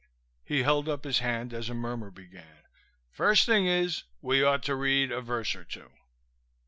He 0.43 0.63
held 0.63 0.89
up 0.89 1.03
his 1.03 1.19
hand 1.19 1.53
as 1.53 1.69
a 1.69 1.75
murmur 1.75 2.09
began. 2.09 2.63
"First 3.11 3.45
thing 3.45 3.67
is, 3.67 4.01
we 4.19 4.41
ought 4.41 4.63
to 4.63 4.73
read 4.73 5.11
a 5.11 5.21
verse 5.21 5.53
or 5.53 5.63
two." 5.63 5.91